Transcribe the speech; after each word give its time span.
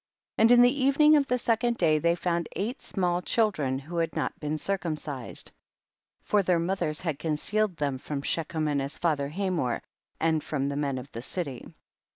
3. 0.37 0.41
And 0.43 0.51
in 0.51 0.61
the 0.63 0.83
evening 0.83 1.15
of 1.15 1.27
the 1.27 1.37
sec 1.37 1.63
ond 1.63 1.77
day, 1.77 1.99
they 1.99 2.15
found 2.15 2.49
eight 2.55 2.81
small 2.81 3.21
chil 3.21 3.51
dren 3.51 3.77
who 3.77 3.97
had 3.97 4.15
not 4.15 4.39
been 4.39 4.57
circumcised, 4.57 5.51
for 6.23 6.41
their 6.41 6.57
mothers 6.57 7.01
had 7.01 7.19
concealed 7.19 7.77
them 7.77 7.99
from 7.99 8.23
Shechem 8.23 8.67
and 8.67 8.81
his 8.81 8.97
father 8.97 9.27
Hamor, 9.27 9.83
and 10.19 10.43
from 10.43 10.69
the 10.69 10.75
men 10.75 10.97
of 10.97 11.11
the 11.11 11.21
city. 11.21 11.67